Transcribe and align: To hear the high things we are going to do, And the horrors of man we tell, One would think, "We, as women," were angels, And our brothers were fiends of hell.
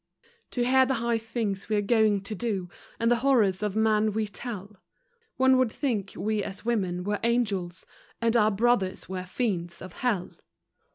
To 0.49 0.65
hear 0.65 0.87
the 0.87 0.95
high 0.95 1.19
things 1.19 1.69
we 1.69 1.75
are 1.75 1.81
going 1.83 2.21
to 2.21 2.33
do, 2.33 2.71
And 2.99 3.11
the 3.11 3.17
horrors 3.17 3.61
of 3.61 3.75
man 3.75 4.13
we 4.13 4.27
tell, 4.27 4.77
One 5.37 5.59
would 5.59 5.71
think, 5.71 6.13
"We, 6.17 6.43
as 6.43 6.65
women," 6.65 7.03
were 7.03 7.19
angels, 7.23 7.85
And 8.19 8.35
our 8.35 8.49
brothers 8.49 9.07
were 9.07 9.25
fiends 9.25 9.79
of 9.79 9.93
hell. 9.93 10.31